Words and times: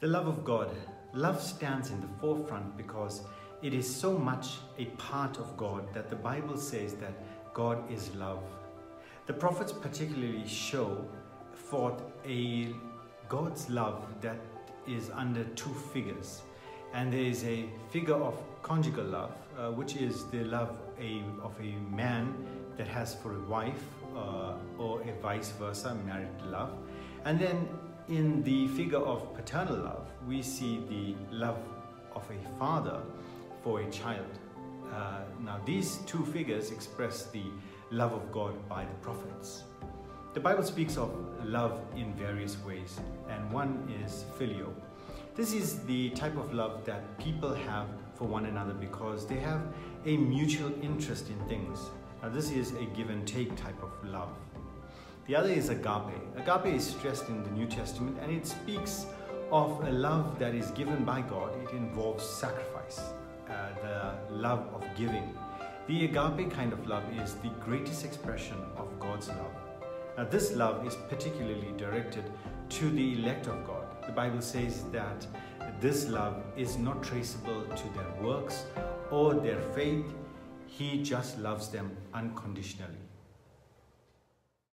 The 0.00 0.06
love 0.06 0.28
of 0.28 0.44
God. 0.44 0.74
Love 1.12 1.42
stands 1.42 1.90
in 1.90 2.00
the 2.00 2.08
forefront 2.22 2.74
because 2.74 3.20
it 3.60 3.74
is 3.74 3.94
so 3.94 4.16
much 4.16 4.56
a 4.78 4.86
part 4.96 5.36
of 5.36 5.54
God 5.58 5.92
that 5.92 6.08
the 6.08 6.16
Bible 6.16 6.56
says 6.56 6.94
that 6.94 7.12
God 7.52 7.78
is 7.92 8.14
love. 8.14 8.42
The 9.26 9.34
prophets 9.34 9.72
particularly 9.72 10.48
show 10.48 11.04
forth 11.52 12.00
a 12.26 12.74
God's 13.28 13.68
love 13.68 14.02
that 14.22 14.38
is 14.88 15.10
under 15.10 15.44
two 15.44 15.74
figures. 15.92 16.40
And 16.94 17.12
there 17.12 17.20
is 17.20 17.44
a 17.44 17.68
figure 17.90 18.14
of 18.14 18.42
conjugal 18.62 19.04
love, 19.04 19.34
uh, 19.58 19.70
which 19.70 19.96
is 19.96 20.24
the 20.30 20.44
love 20.44 20.78
a, 20.98 21.22
of 21.42 21.52
a 21.60 21.76
man 21.94 22.34
that 22.78 22.88
has 22.88 23.14
for 23.16 23.36
a 23.36 23.40
wife, 23.40 23.84
uh, 24.16 24.54
or 24.78 25.02
a 25.02 25.12
vice 25.20 25.50
versa, 25.50 25.94
married 26.06 26.40
love. 26.46 26.72
And 27.24 27.38
then 27.38 27.68
in 28.08 28.42
the 28.42 28.68
figure 28.68 28.98
of 28.98 29.34
paternal 29.34 29.76
love, 29.76 30.06
we 30.26 30.42
see 30.42 30.82
the 30.88 31.14
love 31.34 31.58
of 32.14 32.24
a 32.30 32.58
father 32.58 33.00
for 33.62 33.80
a 33.80 33.90
child. 33.90 34.26
Uh, 34.92 35.20
now, 35.44 35.60
these 35.64 35.98
two 36.06 36.24
figures 36.26 36.72
express 36.72 37.26
the 37.26 37.44
love 37.90 38.12
of 38.12 38.32
God 38.32 38.68
by 38.68 38.84
the 38.84 38.94
prophets. 39.02 39.62
The 40.32 40.40
Bible 40.40 40.62
speaks 40.62 40.96
of 40.96 41.10
love 41.44 41.80
in 41.96 42.12
various 42.14 42.56
ways, 42.64 42.98
and 43.28 43.52
one 43.52 43.92
is 44.04 44.24
filial. 44.38 44.72
This 45.36 45.52
is 45.52 45.80
the 45.84 46.10
type 46.10 46.36
of 46.36 46.52
love 46.52 46.84
that 46.84 47.18
people 47.18 47.54
have 47.54 47.86
for 48.14 48.24
one 48.26 48.46
another 48.46 48.74
because 48.74 49.26
they 49.26 49.36
have 49.36 49.62
a 50.04 50.16
mutual 50.16 50.72
interest 50.82 51.28
in 51.30 51.48
things. 51.48 51.78
Now, 52.22 52.28
this 52.28 52.50
is 52.50 52.72
a 52.72 52.84
give 52.96 53.10
and 53.10 53.26
take 53.26 53.54
type 53.56 53.80
of 53.82 53.92
love. 54.04 54.30
The 55.26 55.36
other 55.36 55.50
is 55.50 55.68
agape. 55.68 56.16
Agape 56.36 56.74
is 56.74 56.86
stressed 56.88 57.28
in 57.28 57.42
the 57.42 57.50
New 57.50 57.66
Testament 57.66 58.18
and 58.22 58.32
it 58.32 58.46
speaks 58.46 59.06
of 59.52 59.82
a 59.84 59.90
love 59.90 60.38
that 60.38 60.54
is 60.54 60.70
given 60.72 61.04
by 61.04 61.20
God. 61.22 61.52
It 61.62 61.70
involves 61.72 62.24
sacrifice, 62.24 63.00
uh, 63.48 63.52
the 63.82 64.34
love 64.34 64.66
of 64.74 64.84
giving. 64.96 65.36
The 65.86 66.04
agape 66.04 66.50
kind 66.50 66.72
of 66.72 66.86
love 66.86 67.04
is 67.18 67.34
the 67.36 67.50
greatest 67.64 68.04
expression 68.04 68.56
of 68.76 68.88
God's 68.98 69.28
love. 69.28 69.54
Now, 70.16 70.24
this 70.24 70.52
love 70.52 70.86
is 70.86 70.96
particularly 71.08 71.72
directed 71.76 72.24
to 72.70 72.90
the 72.90 73.14
elect 73.14 73.46
of 73.46 73.66
God. 73.66 73.84
The 74.06 74.12
Bible 74.12 74.40
says 74.40 74.84
that 74.92 75.26
this 75.80 76.08
love 76.08 76.42
is 76.56 76.76
not 76.76 77.02
traceable 77.02 77.62
to 77.62 77.88
their 77.94 78.22
works 78.22 78.64
or 79.10 79.34
their 79.34 79.60
faith. 79.74 80.04
He 80.66 81.02
just 81.02 81.38
loves 81.38 81.68
them 81.68 81.96
unconditionally. 82.14 83.02